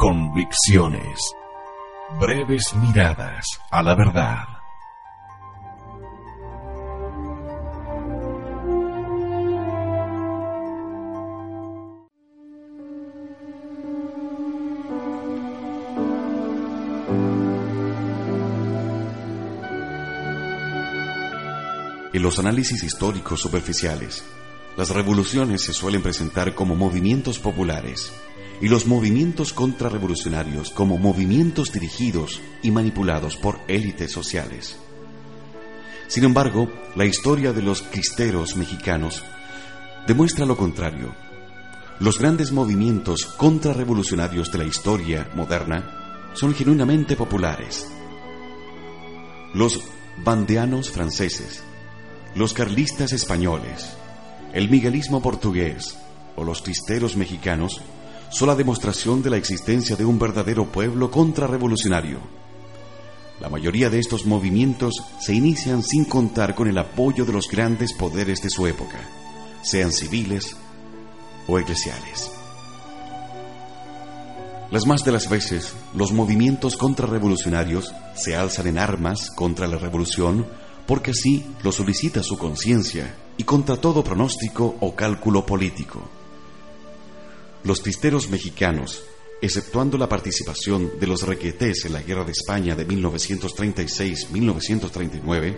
Convicciones. 0.00 1.18
Breves 2.20 2.72
miradas 2.76 3.44
a 3.68 3.82
la 3.82 3.96
verdad. 3.96 4.44
En 22.12 22.22
los 22.22 22.38
análisis 22.38 22.84
históricos 22.84 23.40
superficiales, 23.40 24.24
las 24.76 24.90
revoluciones 24.90 25.64
se 25.64 25.72
suelen 25.72 26.02
presentar 26.02 26.54
como 26.54 26.76
movimientos 26.76 27.40
populares 27.40 28.12
y 28.60 28.68
los 28.68 28.86
movimientos 28.86 29.52
contrarrevolucionarios 29.52 30.70
como 30.70 30.98
movimientos 30.98 31.72
dirigidos 31.72 32.40
y 32.62 32.70
manipulados 32.70 33.36
por 33.36 33.60
élites 33.68 34.12
sociales. 34.12 34.78
Sin 36.08 36.24
embargo, 36.24 36.70
la 36.96 37.04
historia 37.04 37.52
de 37.52 37.62
los 37.62 37.82
cristeros 37.82 38.56
mexicanos 38.56 39.22
demuestra 40.06 40.46
lo 40.46 40.56
contrario. 40.56 41.14
Los 42.00 42.18
grandes 42.18 42.50
movimientos 42.50 43.26
contrarrevolucionarios 43.26 44.50
de 44.50 44.58
la 44.58 44.64
historia 44.64 45.28
moderna 45.34 46.30
son 46.32 46.54
genuinamente 46.54 47.16
populares. 47.16 47.86
Los 49.54 49.80
bandeanos 50.24 50.90
franceses, 50.90 51.62
los 52.34 52.52
carlistas 52.52 53.12
españoles, 53.12 53.90
el 54.52 54.70
miguelismo 54.70 55.20
portugués 55.20 55.98
o 56.36 56.44
los 56.44 56.62
cristeros 56.62 57.16
mexicanos 57.16 57.82
son 58.30 58.48
la 58.48 58.54
demostración 58.54 59.22
de 59.22 59.30
la 59.30 59.36
existencia 59.36 59.96
de 59.96 60.04
un 60.04 60.18
verdadero 60.18 60.66
pueblo 60.66 61.10
contrarrevolucionario. 61.10 62.18
La 63.40 63.48
mayoría 63.48 63.88
de 63.88 64.00
estos 64.00 64.26
movimientos 64.26 65.02
se 65.20 65.34
inician 65.34 65.82
sin 65.82 66.04
contar 66.04 66.54
con 66.54 66.68
el 66.68 66.76
apoyo 66.78 67.24
de 67.24 67.32
los 67.32 67.48
grandes 67.48 67.92
poderes 67.92 68.42
de 68.42 68.50
su 68.50 68.66
época, 68.66 68.98
sean 69.62 69.92
civiles 69.92 70.56
o 71.46 71.58
eclesiales. 71.58 72.32
Las 74.70 74.86
más 74.86 75.02
de 75.04 75.12
las 75.12 75.30
veces, 75.30 75.72
los 75.94 76.12
movimientos 76.12 76.76
contrarrevolucionarios 76.76 77.94
se 78.14 78.36
alzan 78.36 78.66
en 78.66 78.78
armas 78.78 79.30
contra 79.30 79.66
la 79.66 79.78
revolución 79.78 80.46
porque 80.86 81.12
así 81.12 81.46
lo 81.62 81.72
solicita 81.72 82.22
su 82.22 82.36
conciencia 82.36 83.14
y 83.36 83.44
contra 83.44 83.76
todo 83.76 84.02
pronóstico 84.04 84.76
o 84.80 84.94
cálculo 84.94 85.46
político. 85.46 86.17
Los 87.64 87.80
cristeros 87.80 88.30
mexicanos, 88.30 89.02
exceptuando 89.42 89.98
la 89.98 90.08
participación 90.08 90.92
de 91.00 91.06
los 91.06 91.22
requetés 91.22 91.84
en 91.84 91.92
la 91.92 92.02
Guerra 92.02 92.24
de 92.24 92.32
España 92.32 92.74
de 92.76 92.86
1936-1939, 92.86 95.56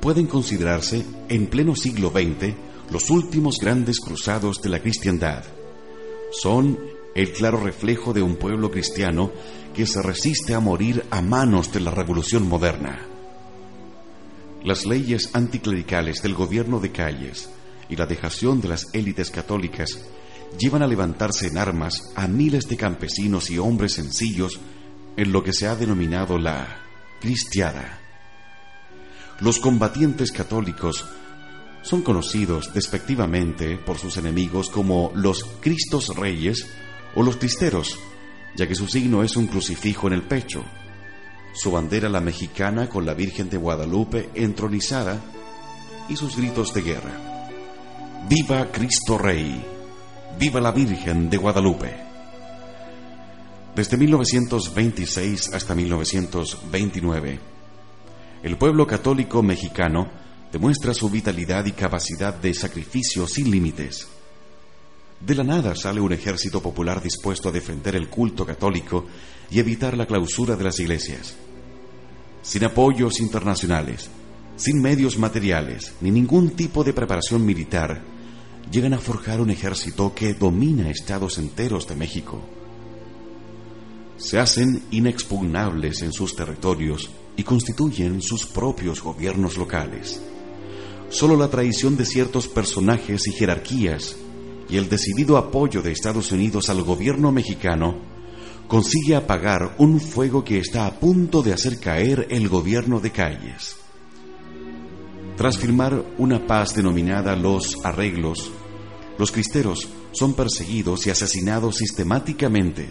pueden 0.00 0.26
considerarse 0.26 1.04
en 1.28 1.46
pleno 1.46 1.74
siglo 1.74 2.10
XX 2.10 2.54
los 2.90 3.10
últimos 3.10 3.58
grandes 3.60 4.00
cruzados 4.00 4.62
de 4.62 4.68
la 4.68 4.80
cristiandad. 4.80 5.44
Son 6.30 6.78
el 7.14 7.32
claro 7.32 7.58
reflejo 7.58 8.12
de 8.12 8.22
un 8.22 8.36
pueblo 8.36 8.70
cristiano 8.70 9.32
que 9.74 9.86
se 9.86 10.02
resiste 10.02 10.54
a 10.54 10.60
morir 10.60 11.04
a 11.10 11.22
manos 11.22 11.72
de 11.72 11.80
la 11.80 11.90
revolución 11.90 12.46
moderna. 12.46 13.00
Las 14.62 14.84
leyes 14.84 15.30
anticlericales 15.32 16.22
del 16.22 16.34
gobierno 16.34 16.80
de 16.80 16.92
calles 16.92 17.48
y 17.88 17.96
la 17.96 18.04
dejación 18.06 18.60
de 18.60 18.68
las 18.68 18.84
élites 18.92 19.30
católicas 19.30 19.98
llevan 20.58 20.82
a 20.82 20.86
levantarse 20.86 21.48
en 21.48 21.58
armas 21.58 22.02
a 22.14 22.26
miles 22.26 22.68
de 22.68 22.76
campesinos 22.76 23.50
y 23.50 23.58
hombres 23.58 23.94
sencillos 23.94 24.58
en 25.16 25.32
lo 25.32 25.42
que 25.42 25.52
se 25.52 25.66
ha 25.66 25.76
denominado 25.76 26.38
la 26.38 26.82
cristiada. 27.20 28.00
Los 29.40 29.58
combatientes 29.58 30.32
católicos 30.32 31.04
son 31.82 32.02
conocidos 32.02 32.72
despectivamente 32.74 33.76
por 33.76 33.98
sus 33.98 34.16
enemigos 34.16 34.70
como 34.70 35.12
los 35.14 35.44
Cristos 35.60 36.08
Reyes 36.16 36.66
o 37.14 37.22
los 37.22 37.36
Cristeros, 37.36 37.98
ya 38.56 38.66
que 38.66 38.74
su 38.74 38.88
signo 38.88 39.22
es 39.22 39.36
un 39.36 39.46
crucifijo 39.46 40.06
en 40.06 40.14
el 40.14 40.22
pecho, 40.22 40.64
su 41.54 41.70
bandera 41.70 42.08
la 42.08 42.20
mexicana 42.20 42.88
con 42.88 43.06
la 43.06 43.14
Virgen 43.14 43.48
de 43.48 43.56
Guadalupe 43.56 44.30
entronizada 44.34 45.20
y 46.08 46.16
sus 46.16 46.36
gritos 46.36 46.74
de 46.74 46.82
guerra. 46.82 47.48
¡Viva 48.28 48.70
Cristo 48.72 49.16
Rey! 49.16 49.75
¡Viva 50.38 50.60
la 50.60 50.70
Virgen 50.70 51.30
de 51.30 51.38
Guadalupe! 51.38 51.96
Desde 53.74 53.96
1926 53.96 55.54
hasta 55.54 55.74
1929, 55.74 57.40
el 58.42 58.58
pueblo 58.58 58.86
católico 58.86 59.42
mexicano 59.42 60.10
demuestra 60.52 60.92
su 60.92 61.08
vitalidad 61.08 61.64
y 61.64 61.72
capacidad 61.72 62.34
de 62.34 62.52
sacrificio 62.52 63.26
sin 63.26 63.50
límites. 63.50 64.08
De 65.20 65.34
la 65.34 65.42
nada 65.42 65.74
sale 65.74 66.02
un 66.02 66.12
ejército 66.12 66.60
popular 66.60 67.02
dispuesto 67.02 67.48
a 67.48 67.52
defender 67.52 67.96
el 67.96 68.10
culto 68.10 68.44
católico 68.44 69.06
y 69.50 69.58
evitar 69.58 69.96
la 69.96 70.04
clausura 70.04 70.54
de 70.54 70.64
las 70.64 70.78
iglesias. 70.78 71.34
Sin 72.42 72.62
apoyos 72.64 73.20
internacionales, 73.20 74.10
sin 74.56 74.82
medios 74.82 75.16
materiales, 75.16 75.94
ni 76.02 76.10
ningún 76.10 76.50
tipo 76.50 76.84
de 76.84 76.92
preparación 76.92 77.44
militar, 77.46 78.15
llegan 78.70 78.94
a 78.94 78.98
forjar 78.98 79.40
un 79.40 79.50
ejército 79.50 80.14
que 80.14 80.34
domina 80.34 80.90
estados 80.90 81.38
enteros 81.38 81.86
de 81.86 81.96
México. 81.96 82.40
Se 84.16 84.38
hacen 84.38 84.82
inexpugnables 84.90 86.02
en 86.02 86.12
sus 86.12 86.34
territorios 86.34 87.10
y 87.36 87.42
constituyen 87.42 88.22
sus 88.22 88.46
propios 88.46 89.02
gobiernos 89.02 89.56
locales. 89.56 90.20
Solo 91.10 91.36
la 91.36 91.48
traición 91.48 91.96
de 91.96 92.04
ciertos 92.04 92.48
personajes 92.48 93.26
y 93.28 93.32
jerarquías 93.32 94.16
y 94.68 94.76
el 94.76 94.88
decidido 94.88 95.36
apoyo 95.36 95.82
de 95.82 95.92
Estados 95.92 96.32
Unidos 96.32 96.68
al 96.68 96.82
gobierno 96.82 97.30
mexicano 97.30 97.94
consigue 98.66 99.14
apagar 99.14 99.76
un 99.78 100.00
fuego 100.00 100.42
que 100.42 100.58
está 100.58 100.86
a 100.86 100.98
punto 100.98 101.42
de 101.42 101.52
hacer 101.52 101.78
caer 101.78 102.26
el 102.30 102.48
gobierno 102.48 102.98
de 103.00 103.12
calles. 103.12 103.76
Tras 105.36 105.58
firmar 105.58 106.02
una 106.18 106.46
paz 106.46 106.74
denominada 106.74 107.36
los 107.36 107.76
arreglos, 107.84 108.50
los 109.18 109.32
cristeros 109.32 109.88
son 110.12 110.34
perseguidos 110.34 111.06
y 111.06 111.10
asesinados 111.10 111.76
sistemáticamente. 111.76 112.88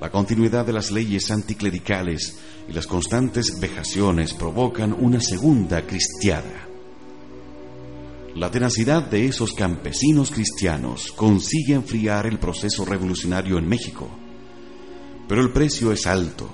La 0.00 0.10
continuidad 0.10 0.64
de 0.64 0.72
las 0.72 0.92
leyes 0.92 1.30
anticlericales 1.30 2.38
y 2.68 2.72
las 2.72 2.86
constantes 2.86 3.58
vejaciones 3.58 4.32
provocan 4.32 4.92
una 4.92 5.20
segunda 5.20 5.84
cristiada. 5.84 6.68
La 8.36 8.50
tenacidad 8.52 9.02
de 9.02 9.26
esos 9.26 9.52
campesinos 9.52 10.30
cristianos 10.30 11.10
consigue 11.10 11.74
enfriar 11.74 12.26
el 12.26 12.38
proceso 12.38 12.84
revolucionario 12.84 13.58
en 13.58 13.68
México. 13.68 14.08
Pero 15.26 15.42
el 15.42 15.50
precio 15.50 15.90
es 15.90 16.06
alto. 16.06 16.48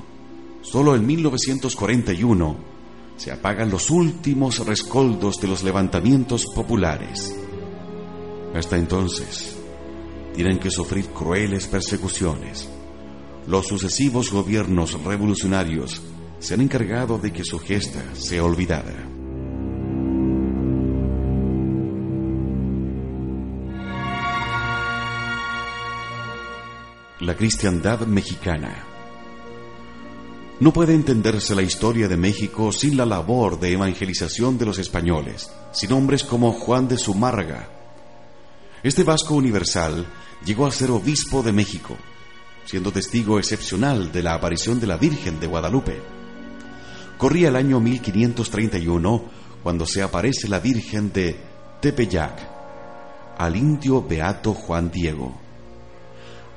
Solo 0.62 0.94
en 0.94 1.04
1941 1.04 2.56
se 3.18 3.30
apagan 3.30 3.70
los 3.70 3.90
últimos 3.90 4.64
rescoldos 4.64 5.36
de 5.42 5.48
los 5.48 5.62
levantamientos 5.62 6.46
populares. 6.46 7.43
Hasta 8.54 8.76
entonces, 8.76 9.56
tienen 10.34 10.58
que 10.58 10.70
sufrir 10.70 11.06
crueles 11.08 11.66
persecuciones. 11.66 12.68
Los 13.46 13.66
sucesivos 13.66 14.30
gobiernos 14.30 15.02
revolucionarios 15.02 16.00
se 16.38 16.54
han 16.54 16.60
encargado 16.62 17.18
de 17.18 17.32
que 17.32 17.44
su 17.44 17.58
gesta 17.58 18.02
sea 18.14 18.44
olvidada. 18.44 19.14
la 27.24 27.36
cristiandad 27.36 28.00
mexicana. 28.00 28.84
No 30.60 30.72
puede 30.72 30.94
entenderse 30.94 31.54
la 31.54 31.62
historia 31.62 32.06
de 32.06 32.18
México 32.18 32.70
sin 32.70 32.98
la 32.98 33.06
labor 33.06 33.58
de 33.58 33.72
evangelización 33.72 34.58
de 34.58 34.66
los 34.66 34.78
españoles, 34.78 35.50
sin 35.72 35.92
hombres 35.92 36.22
como 36.22 36.52
Juan 36.52 36.86
de 36.86 36.98
Zumárraga. 36.98 37.83
Este 38.84 39.02
vasco 39.02 39.32
universal 39.34 40.06
llegó 40.44 40.66
a 40.66 40.70
ser 40.70 40.90
obispo 40.90 41.42
de 41.42 41.52
México, 41.52 41.96
siendo 42.66 42.92
testigo 42.92 43.38
excepcional 43.38 44.12
de 44.12 44.22
la 44.22 44.34
aparición 44.34 44.78
de 44.78 44.86
la 44.86 44.98
Virgen 44.98 45.40
de 45.40 45.46
Guadalupe. 45.46 46.02
Corría 47.16 47.48
el 47.48 47.56
año 47.56 47.80
1531 47.80 49.24
cuando 49.62 49.86
se 49.86 50.02
aparece 50.02 50.48
la 50.48 50.60
Virgen 50.60 51.10
de 51.14 51.34
Tepeyac 51.80 52.46
al 53.38 53.56
indio 53.56 54.02
beato 54.02 54.52
Juan 54.52 54.90
Diego. 54.90 55.34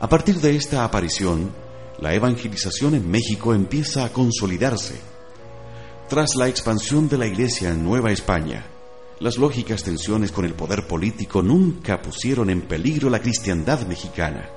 A 0.01 0.09
partir 0.09 0.41
de 0.41 0.57
esta 0.57 0.83
aparición, 0.83 1.53
la 2.01 2.13
evangelización 2.13 2.95
en 2.95 3.09
México 3.09 3.53
empieza 3.53 4.03
a 4.03 4.11
consolidarse. 4.11 4.99
Tras 6.09 6.35
la 6.35 6.49
expansión 6.49 7.07
de 7.07 7.19
la 7.19 7.25
Iglesia 7.25 7.69
en 7.69 7.85
Nueva 7.85 8.11
España, 8.11 8.65
las 9.19 9.37
lógicas 9.37 9.83
tensiones 9.83 10.31
con 10.31 10.45
el 10.45 10.53
poder 10.53 10.87
político 10.87 11.41
nunca 11.41 12.01
pusieron 12.01 12.49
en 12.49 12.61
peligro 12.61 13.09
la 13.09 13.19
cristiandad 13.19 13.87
mexicana. 13.87 14.49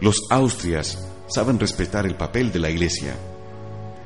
Los 0.00 0.16
Austrias 0.30 1.08
saben 1.28 1.58
respetar 1.58 2.06
el 2.06 2.16
papel 2.16 2.52
de 2.52 2.58
la 2.58 2.70
Iglesia. 2.70 3.16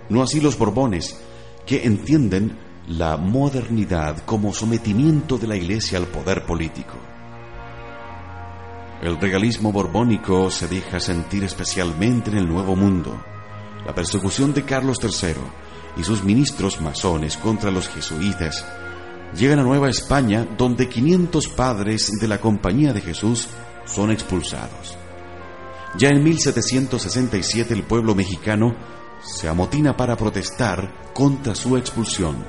No 0.08 0.22
así 0.22 0.40
los 0.40 0.56
Borbones, 0.56 1.18
que 1.66 1.84
entienden 1.84 2.58
la 2.86 3.16
modernidad 3.16 4.24
como 4.24 4.54
sometimiento 4.54 5.36
de 5.36 5.46
la 5.48 5.56
Iglesia 5.56 5.98
al 5.98 6.06
poder 6.06 6.44
político. 6.46 6.94
El 9.02 9.20
regalismo 9.20 9.72
borbónico 9.72 10.48
se 10.48 10.68
deja 10.68 11.00
sentir 11.00 11.42
especialmente 11.42 12.30
en 12.30 12.38
el 12.38 12.48
Nuevo 12.48 12.76
Mundo. 12.76 13.20
La 13.84 13.92
persecución 13.92 14.54
de 14.54 14.62
Carlos 14.62 14.98
III 15.02 15.34
y 15.96 16.04
sus 16.04 16.24
ministros 16.24 16.80
masones 16.80 17.36
contra 17.36 17.70
los 17.70 17.88
jesuitas 17.88 18.64
llegan 19.36 19.58
a 19.58 19.62
Nueva 19.62 19.88
España 19.88 20.46
donde 20.56 20.88
500 20.88 21.48
padres 21.48 22.12
de 22.20 22.28
la 22.28 22.40
Compañía 22.40 22.92
de 22.92 23.00
Jesús 23.00 23.48
son 23.84 24.10
expulsados. 24.10 24.96
Ya 25.98 26.08
en 26.08 26.22
1767 26.22 27.74
el 27.74 27.82
pueblo 27.82 28.14
mexicano 28.14 28.74
se 29.22 29.48
amotina 29.48 29.96
para 29.96 30.16
protestar 30.16 31.12
contra 31.12 31.54
su 31.54 31.76
expulsión. 31.76 32.44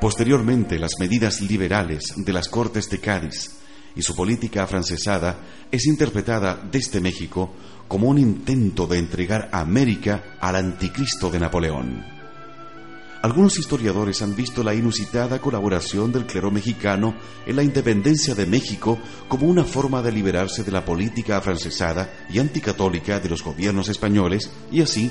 Posteriormente, 0.00 0.78
las 0.78 0.92
medidas 0.98 1.40
liberales 1.40 2.14
de 2.16 2.32
las 2.32 2.48
Cortes 2.48 2.88
de 2.90 3.00
Cádiz 3.00 3.50
y 3.96 4.02
su 4.02 4.14
política 4.14 4.62
afrancesada 4.62 5.40
es 5.70 5.86
interpretada 5.86 6.60
desde 6.70 7.00
México 7.00 7.52
como 7.88 8.08
un 8.08 8.18
intento 8.18 8.86
de 8.86 8.98
entregar 8.98 9.48
América 9.52 10.36
al 10.40 10.56
anticristo 10.56 11.30
de 11.30 11.40
Napoleón. 11.40 12.17
Algunos 13.20 13.58
historiadores 13.58 14.22
han 14.22 14.36
visto 14.36 14.62
la 14.62 14.74
inusitada 14.74 15.40
colaboración 15.40 16.12
del 16.12 16.24
clero 16.24 16.52
mexicano 16.52 17.16
en 17.46 17.56
la 17.56 17.64
independencia 17.64 18.34
de 18.34 18.46
México 18.46 18.98
como 19.26 19.46
una 19.46 19.64
forma 19.64 20.02
de 20.02 20.12
liberarse 20.12 20.62
de 20.62 20.70
la 20.70 20.84
política 20.84 21.36
afrancesada 21.36 22.26
y 22.30 22.38
anticatólica 22.38 23.18
de 23.18 23.28
los 23.28 23.42
gobiernos 23.42 23.88
españoles 23.88 24.50
y 24.70 24.82
así 24.82 25.10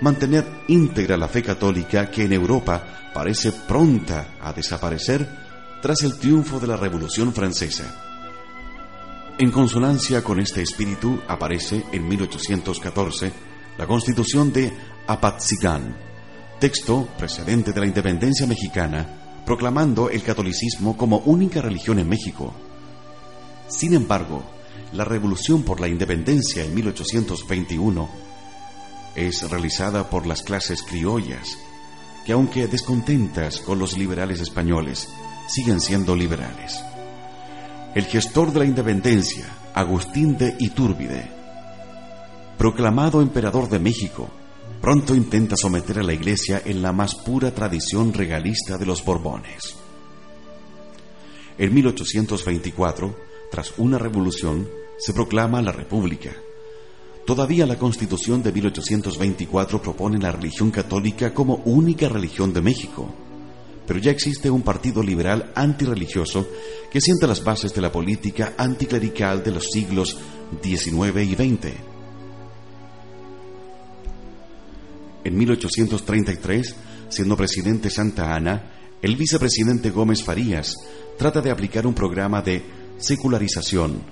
mantener 0.00 0.46
íntegra 0.68 1.16
la 1.16 1.26
fe 1.26 1.42
católica 1.42 2.08
que 2.08 2.24
en 2.24 2.32
Europa 2.32 3.10
parece 3.12 3.50
pronta 3.52 4.36
a 4.40 4.52
desaparecer 4.52 5.28
tras 5.82 6.02
el 6.04 6.18
triunfo 6.18 6.60
de 6.60 6.68
la 6.68 6.76
Revolución 6.76 7.32
Francesa. 7.32 8.06
En 9.38 9.50
consonancia 9.50 10.22
con 10.22 10.38
este 10.38 10.62
espíritu 10.62 11.20
aparece 11.26 11.84
en 11.92 12.06
1814 12.06 13.32
la 13.78 13.86
Constitución 13.86 14.52
de 14.52 14.72
Apatzingán, 15.06 16.09
texto 16.60 17.08
precedente 17.16 17.72
de 17.72 17.80
la 17.80 17.86
independencia 17.86 18.46
mexicana, 18.46 19.06
proclamando 19.46 20.10
el 20.10 20.22
catolicismo 20.22 20.94
como 20.94 21.20
única 21.20 21.62
religión 21.62 21.98
en 21.98 22.06
México. 22.06 22.52
Sin 23.66 23.94
embargo, 23.94 24.42
la 24.92 25.04
revolución 25.04 25.62
por 25.62 25.80
la 25.80 25.88
independencia 25.88 26.62
en 26.62 26.74
1821 26.74 28.10
es 29.16 29.50
realizada 29.50 30.10
por 30.10 30.26
las 30.26 30.42
clases 30.42 30.82
criollas, 30.82 31.56
que 32.26 32.32
aunque 32.32 32.66
descontentas 32.66 33.60
con 33.60 33.78
los 33.78 33.96
liberales 33.96 34.40
españoles, 34.40 35.08
siguen 35.48 35.80
siendo 35.80 36.14
liberales. 36.14 36.78
El 37.94 38.04
gestor 38.04 38.52
de 38.52 38.58
la 38.58 38.64
independencia, 38.66 39.46
Agustín 39.72 40.36
de 40.36 40.56
Iturbide, 40.58 41.26
proclamado 42.58 43.22
emperador 43.22 43.70
de 43.70 43.78
México, 43.78 44.30
pronto 44.80 45.14
intenta 45.14 45.56
someter 45.56 45.98
a 45.98 46.02
la 46.02 46.14
Iglesia 46.14 46.62
en 46.64 46.80
la 46.80 46.92
más 46.92 47.14
pura 47.14 47.52
tradición 47.54 48.14
regalista 48.14 48.78
de 48.78 48.86
los 48.86 49.04
Borbones. 49.04 49.76
En 51.58 51.74
1824, 51.74 53.16
tras 53.50 53.74
una 53.76 53.98
revolución, 53.98 54.66
se 54.98 55.12
proclama 55.12 55.60
la 55.60 55.72
República. 55.72 56.32
Todavía 57.26 57.66
la 57.66 57.78
Constitución 57.78 58.42
de 58.42 58.52
1824 58.52 59.82
propone 59.82 60.18
la 60.18 60.32
religión 60.32 60.70
católica 60.70 61.34
como 61.34 61.56
única 61.66 62.08
religión 62.08 62.54
de 62.54 62.62
México, 62.62 63.14
pero 63.86 64.00
ya 64.00 64.10
existe 64.10 64.50
un 64.50 64.62
partido 64.62 65.02
liberal 65.02 65.52
antirreligioso 65.54 66.48
que 66.90 67.02
sienta 67.02 67.26
las 67.26 67.44
bases 67.44 67.74
de 67.74 67.82
la 67.82 67.92
política 67.92 68.54
anticlerical 68.56 69.44
de 69.44 69.50
los 69.50 69.64
siglos 69.70 70.16
XIX 70.62 71.20
y 71.22 71.34
XX 71.34 71.99
En 75.24 75.36
1833, 75.36 76.76
siendo 77.08 77.36
presidente 77.36 77.90
Santa 77.90 78.34
Ana, 78.34 78.72
el 79.02 79.16
vicepresidente 79.16 79.90
Gómez 79.90 80.22
Farías 80.22 80.74
trata 81.18 81.40
de 81.40 81.50
aplicar 81.50 81.86
un 81.86 81.94
programa 81.94 82.42
de 82.42 82.62
secularización. 82.98 84.02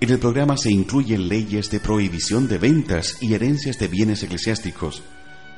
En 0.00 0.10
el 0.10 0.18
programa 0.18 0.56
se 0.56 0.70
incluyen 0.70 1.28
leyes 1.28 1.70
de 1.70 1.80
prohibición 1.80 2.48
de 2.48 2.58
ventas 2.58 3.16
y 3.20 3.34
herencias 3.34 3.78
de 3.78 3.88
bienes 3.88 4.22
eclesiásticos, 4.22 5.02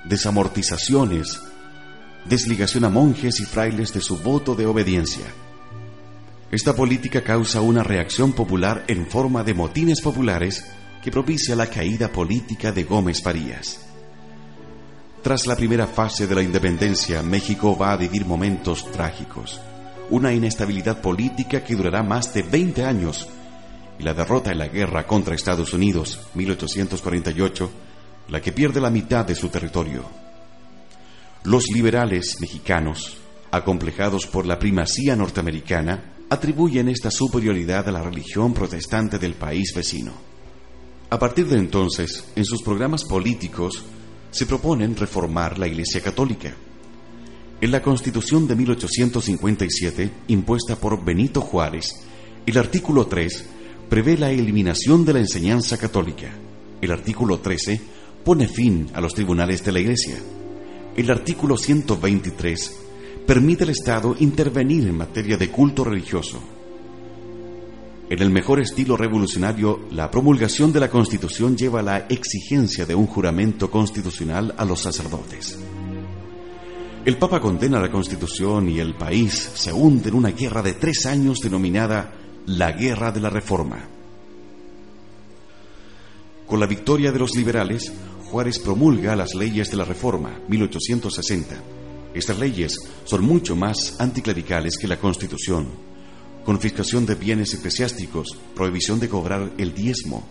desamortizaciones, 0.05 1.41
desligación 2.25 2.85
a 2.85 2.89
monjes 2.89 3.41
y 3.41 3.45
frailes 3.45 3.93
de 3.93 4.01
su 4.01 4.19
voto 4.19 4.55
de 4.55 4.67
obediencia. 4.67 5.25
Esta 6.51 6.75
política 6.75 7.23
causa 7.23 7.61
una 7.61 7.83
reacción 7.83 8.33
popular 8.33 8.85
en 8.89 9.07
forma 9.07 9.45
de 9.45 9.55
motines 9.55 10.01
populares 10.01 10.65
que 11.03 11.11
propicia 11.11 11.55
la 11.55 11.67
caída 11.67 12.11
política 12.11 12.73
de 12.73 12.85
Gómez 12.85 13.23
Farías. 13.23 13.90
Tras 15.23 15.47
la 15.47 15.55
primera 15.55 15.87
fase 15.87 16.27
de 16.27 16.35
la 16.35 16.43
independencia, 16.43 17.23
México 17.23 17.77
va 17.77 17.93
a 17.93 17.97
vivir 17.99 18.25
momentos 18.25 18.91
trágicos, 18.91 19.61
una 20.09 20.33
inestabilidad 20.33 21.03
política 21.03 21.63
que 21.63 21.77
durará 21.77 22.03
más 22.03 22.33
de 22.33 22.43
20 22.43 22.85
años 22.87 23.29
y 23.99 24.03
la 24.03 24.15
derrota 24.15 24.51
en 24.51 24.59
la 24.59 24.69
guerra 24.69 25.07
contra 25.07 25.35
Estados 25.35 25.75
Unidos, 25.75 26.21
1848, 26.33 27.71
la 28.31 28.41
que 28.41 28.53
pierde 28.53 28.81
la 28.81 28.89
mitad 28.89 29.27
de 29.27 29.35
su 29.35 29.51
territorio. 29.51 30.05
Los 31.45 31.69
liberales 31.69 32.39
mexicanos, 32.41 33.19
acomplejados 33.51 34.27
por 34.27 34.47
la 34.47 34.59
primacía 34.59 35.17
norteamericana, 35.17 36.15
atribuyen 36.31 36.89
esta 36.89 37.11
superioridad 37.11 37.87
a 37.87 37.93
la 37.93 38.03
religión 38.03 38.55
protestante 38.55 39.19
del 39.19 39.35
país 39.35 39.75
vecino. 39.77 40.13
A 41.11 41.19
partir 41.19 41.47
de 41.47 41.59
entonces, 41.59 42.25
en 42.37 42.47
sus 42.47 42.63
programas 42.63 43.05
políticos, 43.05 43.85
se 44.31 44.47
proponen 44.47 44.97
reformar 44.97 45.59
la 45.59 45.67
Iglesia 45.67 46.01
Católica. 46.01 46.55
En 47.61 47.71
la 47.71 47.83
Constitución 47.83 48.47
de 48.47 48.57
1857, 48.57 50.11
impuesta 50.29 50.77
por 50.77 51.05
Benito 51.05 51.41
Juárez, 51.41 51.93
el 52.47 52.57
artículo 52.57 53.07
3 53.07 53.45
prevé 53.89 54.17
la 54.17 54.31
eliminación 54.31 55.05
de 55.05 55.13
la 55.13 55.19
enseñanza 55.19 55.77
católica. 55.77 56.31
El 56.81 56.91
artículo 56.93 57.41
13 57.41 57.81
pone 58.25 58.49
fin 58.49 58.89
a 58.95 59.01
los 59.01 59.15
tribunales 59.15 59.65
de 59.65 59.73
la 59.73 59.81
Iglesia. 59.81 60.17
El 60.97 61.11
artículo 61.11 61.57
123 61.57 62.77
permite 63.27 63.65
al 63.65 63.71
Estado 63.71 64.17
intervenir 64.19 64.87
en 64.87 64.97
materia 64.97 65.37
de 65.37 65.51
culto 65.51 65.85
religioso. 65.85 66.41
En 68.11 68.21
el 68.21 68.31
mejor 68.31 68.61
estilo 68.61 68.97
revolucionario, 68.97 69.83
la 69.93 70.11
promulgación 70.11 70.73
de 70.73 70.81
la 70.81 70.91
Constitución 70.91 71.57
lleva 71.57 71.81
la 71.81 72.09
exigencia 72.09 72.85
de 72.85 72.97
un 72.97 73.07
juramento 73.07 73.71
constitucional 73.71 74.53
a 74.59 74.65
los 74.65 74.81
sacerdotes. 74.81 75.57
El 77.05 77.17
Papa 77.19 77.41
condena 77.41 77.79
la 77.79 77.89
Constitución 77.89 78.69
y 78.69 78.81
el 78.81 78.97
país 78.97 79.53
se 79.55 79.73
hunde 79.73 80.09
en 80.09 80.17
una 80.17 80.31
guerra 80.31 80.61
de 80.61 80.73
tres 80.73 81.07
años 81.07 81.39
denominada 81.39 82.13
la 82.47 82.73
Guerra 82.73 83.13
de 83.13 83.21
la 83.21 83.31
Reforma. 83.31 83.79
Con 86.49 86.59
la 86.59 86.67
victoria 86.67 87.13
de 87.13 87.19
los 87.21 87.37
liberales, 87.37 87.93
Juárez 88.25 88.59
promulga 88.59 89.15
las 89.15 89.37
leyes 89.37 89.71
de 89.71 89.77
la 89.77 89.85
Reforma, 89.85 90.41
1860. 90.49 91.55
Estas 92.13 92.41
leyes 92.41 92.77
son 93.05 93.23
mucho 93.23 93.55
más 93.55 94.01
anticlericales 94.01 94.77
que 94.79 94.89
la 94.89 94.99
Constitución 94.99 95.90
confiscación 96.51 97.07
de 97.07 97.15
bienes 97.15 97.55
eclesiásticos, 97.55 98.37
prohibición 98.57 98.99
de 98.99 99.09
cobrar 99.09 99.53
el 99.57 99.73
diezmo, 99.73 100.25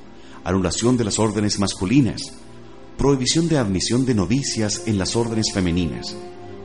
anulación 0.44 0.98
de 0.98 1.06
las 1.06 1.18
órdenes 1.18 1.60
masculinas, 1.60 2.34
prohibición 2.98 3.48
de 3.48 3.58
admisión 3.58 4.06
de 4.06 4.16
novicias 4.16 4.84
en 4.86 4.98
las 4.98 5.16
órdenes 5.16 5.54
femeninas, 5.54 6.18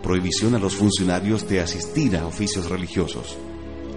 prohibición 0.03 0.57
a 0.57 0.59
los 0.59 0.75
funcionarios 0.75 1.49
de 1.49 1.61
asistir 1.61 2.17
a 2.17 2.27
oficios 2.27 2.69
religiosos. 2.69 3.37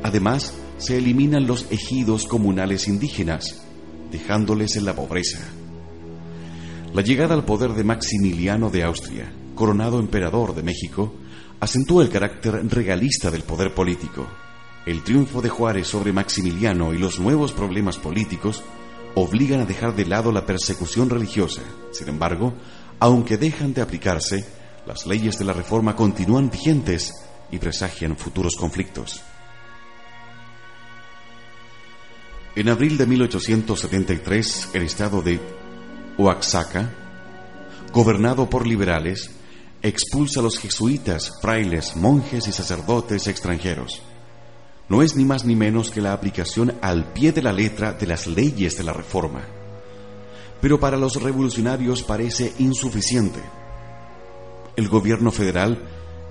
Además, 0.04 0.54
se 0.78 1.00
eliminan 1.00 1.48
los 1.48 1.66
ejidos 1.72 2.28
comunales 2.28 2.88
indígenas, 2.88 3.64
dejándoles 4.12 4.76
en 4.76 4.86
la 4.86 4.96
pobreza. 4.96 5.40
La 6.94 7.02
llegada 7.02 7.34
al 7.34 7.46
poder 7.46 7.74
de 7.74 7.84
Maximiliano 7.84 8.70
de 8.70 8.84
Austria, 8.84 9.34
coronado 9.56 10.00
emperador 10.00 10.54
de 10.54 10.62
México, 10.62 11.16
acentúa 11.60 12.04
el 12.04 12.10
carácter 12.10 12.64
regalista 12.70 13.32
del 13.32 13.42
poder 13.42 13.74
político 13.74 14.28
el 14.88 15.03
triunfo 15.03 15.41
de 15.41 15.50
Juárez 15.50 15.89
sobre 15.89 16.13
Maximiliano 16.13 16.94
y 16.94 16.98
los 16.98 17.20
nuevos 17.20 17.51
problemas 17.51 17.98
políticos 17.98 18.63
obligan 19.15 19.60
a 19.60 19.65
dejar 19.65 19.94
de 19.94 20.06
lado 20.06 20.32
la 20.32 20.46
persecución 20.46 21.10
religiosa. 21.10 21.62
Sin 21.91 22.08
embargo, 22.08 22.53
aunque 22.98 23.36
dejan 23.36 23.74
de 23.74 23.82
aplicarse, 23.82 24.48
las 24.86 25.06
leyes 25.06 25.38
de 25.38 25.44
la 25.44 25.51
reforma 25.51 25.94
continúan 25.98 26.50
vigentes 26.50 27.13
y 27.51 27.58
presagian 27.58 28.15
futuros 28.15 28.56
conflictos. 28.56 29.22
En 32.56 32.70
abril 32.70 32.98
de 32.98 33.08
1873, 33.08 34.70
el 34.74 34.84
estado 34.84 35.22
de 35.22 35.41
Oaxaca, 36.17 36.94
gobernado 37.91 38.50
por 38.50 38.65
liberales, 38.65 39.32
expulsa 39.82 40.39
a 40.39 40.44
los 40.44 40.58
jesuitas, 40.58 41.34
frailes, 41.41 41.98
monjes 41.98 42.48
y 42.48 42.53
sacerdotes 42.53 43.27
extranjeros. 43.27 44.01
No 44.89 45.01
es 45.01 45.15
ni 45.15 45.25
más 45.25 45.44
ni 45.44 45.56
menos 45.56 45.91
que 45.91 46.01
la 46.01 46.13
aplicación 46.13 46.75
al 46.82 47.12
pie 47.12 47.34
de 47.34 47.41
la 47.41 47.51
letra 47.51 47.94
de 47.94 48.08
las 48.08 48.25
leyes 48.27 48.77
de 48.77 48.84
la 48.84 48.94
Reforma. 48.94 49.41
Pero 50.62 50.79
para 50.79 50.98
los 50.98 51.22
revolucionarios 51.22 52.03
parece 52.03 52.53
insuficiente. 52.60 53.41
El 54.75 54.88
gobierno 54.88 55.32
federal 55.32 55.77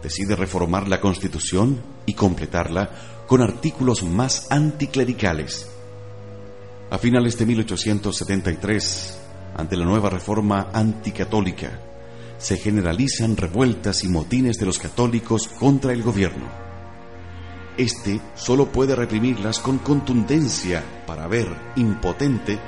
decide 0.03 0.37
reformar 0.37 0.89
la 0.89 1.01
Constitución 1.01 1.81
y 2.07 2.15
completarla 2.15 2.91
con 3.27 3.43
artículos 3.43 4.03
más 4.03 4.51
anticlericales. 4.51 5.69
A 6.91 6.99
finales 6.99 7.37
de 7.37 7.47
1873, 7.47 9.19
ante 9.57 9.77
la 9.77 9.85
nueva 9.85 10.09
reforma 10.09 10.69
anticatólica, 10.73 11.81
se 12.39 12.57
generalizan 12.57 13.37
revueltas 13.37 14.05
y 14.05 14.09
motines 14.09 14.59
de 14.59 14.67
los 14.67 14.79
católicos 14.79 15.49
contra 15.49 15.93
el 15.93 16.03
gobierno. 16.03 16.66
Este 17.77 18.21
solo 18.35 18.67
puede 18.67 18.97
reprimirlas 18.97 19.59
con 19.59 19.79
contundencia 19.79 20.83
para 21.07 21.27
ver, 21.27 21.73
impotente, 21.77 22.59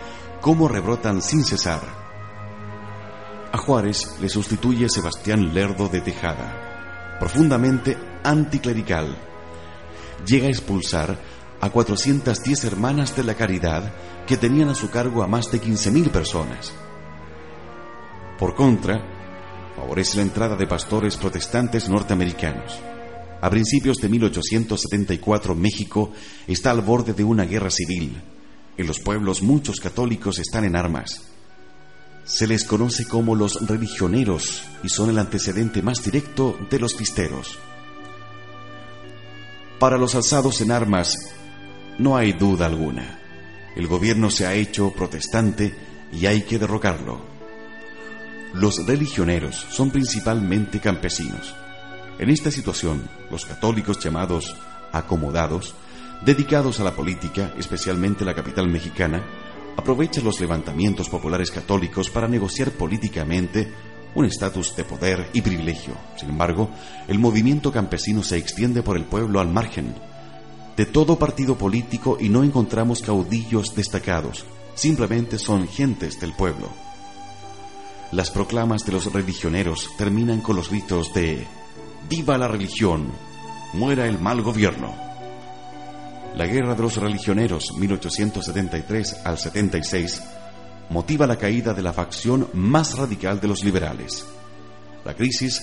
cómo 0.40 0.68
rebrotan 0.68 1.22
sin 1.22 1.44
cesar. 1.44 1.80
A 3.50 3.56
Juárez 3.56 4.16
le 4.20 4.28
sustituye 4.28 4.90
Sebastián 4.90 5.54
Lerdo 5.54 5.88
de 5.88 6.02
Tejada, 6.02 7.16
profundamente 7.18 7.96
anticlerical. 8.22 9.16
Llega 10.26 10.48
a 10.48 10.50
expulsar 10.50 11.16
a 11.60 11.70
410 11.70 12.64
hermanas 12.64 13.16
de 13.16 13.24
la 13.24 13.34
caridad 13.34 13.90
que 14.26 14.36
tenían 14.36 14.68
a 14.68 14.74
su 14.74 14.90
cargo 14.90 15.22
a 15.22 15.26
más 15.26 15.50
de 15.50 15.60
15.000 15.60 16.10
personas. 16.10 16.72
Por 18.38 18.54
contra, 18.54 19.00
favorece 19.74 20.18
la 20.18 20.22
entrada 20.24 20.54
de 20.54 20.66
pastores 20.66 21.16
protestantes 21.16 21.88
norteamericanos. 21.88 22.78
A 23.40 23.50
principios 23.50 23.98
de 23.98 24.08
1874 24.08 25.54
México 25.54 26.12
está 26.48 26.72
al 26.72 26.80
borde 26.80 27.12
de 27.12 27.22
una 27.22 27.44
guerra 27.44 27.70
civil. 27.70 28.20
En 28.76 28.86
los 28.86 28.98
pueblos 28.98 29.42
muchos 29.42 29.78
católicos 29.80 30.38
están 30.38 30.64
en 30.64 30.74
armas. 30.74 31.22
Se 32.24 32.46
les 32.46 32.64
conoce 32.64 33.06
como 33.06 33.36
los 33.36 33.66
religioneros 33.66 34.64
y 34.82 34.88
son 34.88 35.10
el 35.10 35.18
antecedente 35.18 35.82
más 35.82 36.02
directo 36.02 36.58
de 36.68 36.78
los 36.80 36.94
pisteros. 36.94 37.58
Para 39.78 39.98
los 39.98 40.16
alzados 40.16 40.60
en 40.60 40.72
armas 40.72 41.14
no 41.98 42.16
hay 42.16 42.32
duda 42.32 42.66
alguna. 42.66 43.20
El 43.76 43.86
gobierno 43.86 44.30
se 44.30 44.46
ha 44.46 44.54
hecho 44.54 44.92
protestante 44.92 45.74
y 46.12 46.26
hay 46.26 46.42
que 46.42 46.58
derrocarlo. 46.58 47.20
Los 48.54 48.84
religioneros 48.84 49.66
son 49.70 49.90
principalmente 49.90 50.80
campesinos. 50.80 51.54
En 52.18 52.30
esta 52.30 52.50
situación, 52.50 53.08
los 53.30 53.44
católicos 53.44 53.98
llamados 54.00 54.56
acomodados, 54.92 55.74
dedicados 56.24 56.80
a 56.80 56.84
la 56.84 56.96
política, 56.96 57.54
especialmente 57.56 58.24
la 58.24 58.34
capital 58.34 58.68
mexicana, 58.68 59.22
aprovechan 59.76 60.24
los 60.24 60.40
levantamientos 60.40 61.08
populares 61.08 61.52
católicos 61.52 62.10
para 62.10 62.26
negociar 62.26 62.72
políticamente 62.72 63.72
un 64.16 64.24
estatus 64.24 64.74
de 64.74 64.82
poder 64.82 65.30
y 65.32 65.42
privilegio. 65.42 65.94
Sin 66.16 66.30
embargo, 66.30 66.70
el 67.06 67.20
movimiento 67.20 67.70
campesino 67.70 68.24
se 68.24 68.36
extiende 68.36 68.82
por 68.82 68.96
el 68.96 69.04
pueblo 69.04 69.38
al 69.38 69.48
margen 69.48 69.94
de 70.76 70.86
todo 70.86 71.18
partido 71.18 71.56
político 71.56 72.18
y 72.20 72.28
no 72.28 72.42
encontramos 72.42 73.02
caudillos 73.02 73.74
destacados, 73.74 74.44
simplemente 74.74 75.38
son 75.38 75.68
gentes 75.68 76.20
del 76.20 76.32
pueblo. 76.32 76.68
Las 78.10 78.30
proclamas 78.30 78.84
de 78.84 78.92
los 78.92 79.12
religioneros 79.12 79.90
terminan 79.98 80.40
con 80.40 80.56
los 80.56 80.70
gritos 80.70 81.12
de 81.12 81.46
Viva 82.08 82.36
la 82.36 82.48
religión, 82.48 83.10
muera 83.72 84.06
el 84.06 84.18
mal 84.18 84.42
gobierno. 84.42 84.94
La 86.36 86.46
guerra 86.46 86.74
de 86.74 86.82
los 86.82 86.96
religioneros 86.96 87.72
1873 87.78 89.20
al 89.24 89.38
76 89.38 90.22
motiva 90.90 91.26
la 91.26 91.36
caída 91.36 91.72
de 91.72 91.82
la 91.82 91.92
facción 91.92 92.48
más 92.52 92.96
radical 92.96 93.40
de 93.40 93.48
los 93.48 93.64
liberales. 93.64 94.26
La 95.04 95.14
crisis 95.14 95.62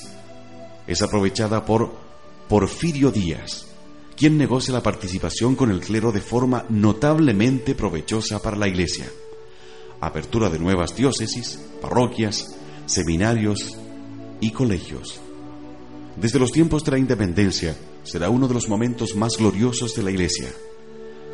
es 0.87 1.01
aprovechada 1.01 1.65
por 1.65 1.93
Porfirio 2.49 3.11
Díaz, 3.11 3.67
quien 4.15 4.37
negocia 4.37 4.73
la 4.73 4.83
participación 4.83 5.55
con 5.55 5.69
el 5.69 5.81
clero 5.81 6.11
de 6.11 6.21
forma 6.21 6.65
notablemente 6.69 7.75
provechosa 7.75 8.41
para 8.41 8.57
la 8.57 8.67
Iglesia 8.67 9.05
apertura 10.05 10.49
de 10.49 10.59
nuevas 10.59 10.95
diócesis, 10.95 11.59
parroquias, 11.81 12.55
seminarios 12.85 13.77
y 14.39 14.51
colegios. 14.51 15.24
Desde 16.15 16.39
los 16.39 16.51
tiempos 16.51 16.83
de 16.83 16.91
la 16.91 16.97
independencia 16.97 17.75
será 18.03 18.29
uno 18.29 18.47
de 18.47 18.53
los 18.53 18.69
momentos 18.69 19.15
más 19.15 19.37
gloriosos 19.37 19.95
de 19.95 20.03
la 20.03 20.11
Iglesia. 20.11 20.49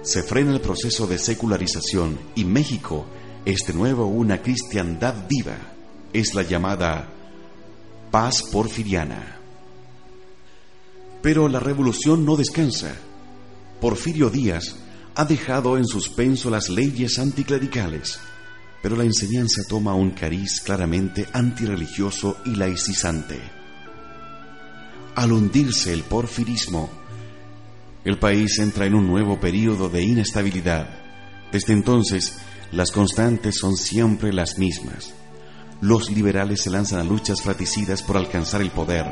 Se 0.01 0.23
frena 0.23 0.51
el 0.51 0.61
proceso 0.61 1.05
de 1.07 1.17
secularización 1.17 2.17
y 2.35 2.45
México 2.45 3.05
es 3.45 3.61
de 3.67 3.73
nuevo 3.73 4.05
una 4.07 4.41
cristiandad 4.41 5.27
viva. 5.29 5.57
Es 6.13 6.33
la 6.33 6.43
llamada 6.43 7.09
paz 8.09 8.43
porfiriana. 8.51 9.39
Pero 11.21 11.47
la 11.47 11.59
revolución 11.59 12.25
no 12.25 12.35
descansa. 12.35 12.95
Porfirio 13.79 14.29
Díaz 14.29 14.75
ha 15.15 15.25
dejado 15.25 15.77
en 15.77 15.85
suspenso 15.85 16.49
las 16.49 16.69
leyes 16.69 17.19
anticlericales 17.19 18.19
pero 18.81 18.95
la 18.95 19.03
enseñanza 19.03 19.61
toma 19.67 19.93
un 19.93 20.11
cariz 20.11 20.61
claramente 20.61 21.27
antirreligioso 21.33 22.37
y 22.45 22.55
laicizante. 22.55 23.60
Al 25.15 25.33
hundirse 25.33 25.91
el 25.93 26.03
porfirismo, 26.03 26.89
el 28.03 28.17
país 28.17 28.57
entra 28.59 28.85
en 28.85 28.95
un 28.95 29.07
nuevo 29.07 29.39
período 29.39 29.89
de 29.89 30.01
inestabilidad. 30.01 30.89
Desde 31.51 31.73
entonces, 31.73 32.37
las 32.71 32.91
constantes 32.91 33.57
son 33.59 33.75
siempre 33.75 34.31
las 34.31 34.57
mismas. 34.57 35.13
Los 35.81 36.09
liberales 36.09 36.61
se 36.61 36.69
lanzan 36.69 36.99
a 36.99 37.03
luchas 37.03 37.41
fratricidas 37.41 38.01
por 38.01 38.15
alcanzar 38.15 38.61
el 38.61 38.71
poder. 38.71 39.05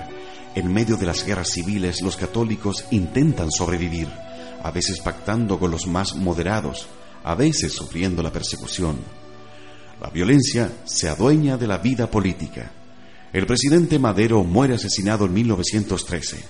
En 0.56 0.74
medio 0.74 0.96
de 0.96 1.06
las 1.06 1.26
guerras 1.26 1.50
civiles, 1.50 2.02
los 2.02 2.16
católicos 2.16 2.86
intentan 2.92 3.52
sobrevivir, 3.52 4.08
a 4.64 4.72
veces 4.72 5.02
pactando 5.02 5.60
con 5.60 5.70
los 5.70 5.86
más 5.86 6.16
moderados, 6.16 6.88
a 7.24 7.36
veces 7.36 7.74
sufriendo 7.74 8.24
la 8.24 8.32
persecución. 8.32 8.98
La 10.02 10.10
violencia 10.10 10.72
se 10.86 11.10
adueña 11.10 11.58
de 11.58 11.68
la 11.68 11.78
vida 11.78 12.10
política. 12.10 12.72
El 13.32 13.46
presidente 13.46 14.00
Madero 14.00 14.44
muere 14.44 14.74
asesinado 14.74 15.26
en 15.26 15.34
1913. 15.34 16.44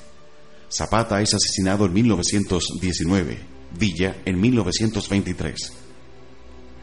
Zapata 0.71 1.21
es 1.21 1.33
asesinado 1.33 1.86
en 1.86 1.93
1919. 1.93 3.38
Villa 3.77 4.15
en 4.24 4.39
1923. 4.39 5.74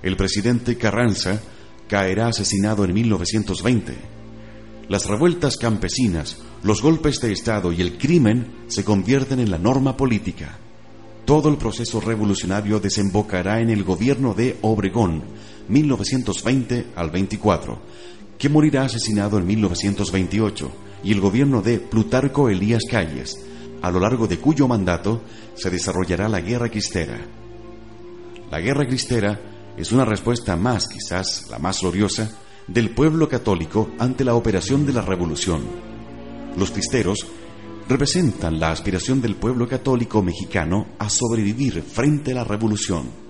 El 0.02 0.16
presidente 0.16 0.76
Carranza 0.76 1.40
caerá 1.88 2.28
asesinado 2.28 2.84
en 2.84 2.92
1920. 2.92 3.94
Las 4.90 5.06
revueltas 5.06 5.56
campesinas, 5.56 6.36
los 6.62 6.82
golpes 6.82 7.18
de 7.20 7.32
Estado 7.32 7.72
y 7.72 7.80
el 7.80 7.96
crimen 7.96 8.48
se 8.66 8.84
convierten 8.84 9.40
en 9.40 9.50
la 9.50 9.58
norma 9.58 9.96
política. 9.96 10.58
Todo 11.24 11.48
el 11.48 11.56
proceso 11.56 12.00
revolucionario 12.02 12.80
desembocará 12.80 13.60
en 13.60 13.70
el 13.70 13.82
gobierno 13.82 14.34
de 14.34 14.58
Obregón, 14.60 15.24
1920 15.68 16.86
al 16.94 17.10
24, 17.10 17.80
que 18.38 18.48
morirá 18.48 18.84
asesinado 18.84 19.38
en 19.38 19.46
1928, 19.46 20.70
y 21.04 21.12
el 21.12 21.20
gobierno 21.20 21.62
de 21.62 21.78
Plutarco 21.78 22.48
Elías 22.48 22.82
Calles, 22.90 23.36
a 23.82 23.90
lo 23.90 24.00
largo 24.00 24.26
de 24.26 24.38
cuyo 24.38 24.66
mandato 24.66 25.22
se 25.54 25.70
desarrollará 25.70 26.28
la 26.28 26.40
Guerra 26.40 26.68
Cristera. 26.68 27.18
La 28.50 28.60
Guerra 28.60 28.86
Cristera 28.86 29.40
es 29.76 29.92
una 29.92 30.04
respuesta 30.04 30.56
más, 30.56 30.88
quizás 30.88 31.46
la 31.50 31.58
más 31.58 31.80
gloriosa, 31.80 32.30
del 32.66 32.90
pueblo 32.90 33.28
católico 33.28 33.90
ante 33.98 34.24
la 34.24 34.34
operación 34.34 34.86
de 34.86 34.92
la 34.92 35.02
Revolución. 35.02 35.62
Los 36.56 36.70
cristeros 36.70 37.26
representan 37.88 38.58
la 38.58 38.72
aspiración 38.72 39.20
del 39.20 39.36
pueblo 39.36 39.68
católico 39.68 40.22
mexicano 40.22 40.86
a 40.98 41.08
sobrevivir 41.08 41.82
frente 41.82 42.32
a 42.32 42.36
la 42.36 42.44
Revolución. 42.44 43.25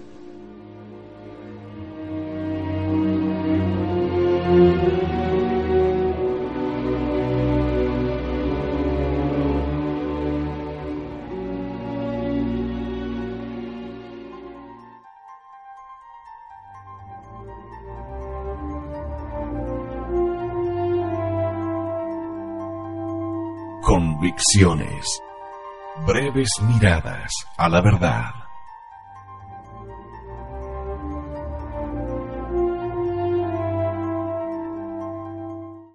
Convicciones. 23.97 25.23
Breves 26.07 26.50
miradas 26.61 27.33
a 27.57 27.67
la 27.71 27.81
verdad. 27.81 28.46